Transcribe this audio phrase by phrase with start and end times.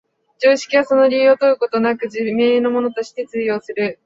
[0.39, 3.99] 常識はその理由を問うことなく、自明のものとして通用する。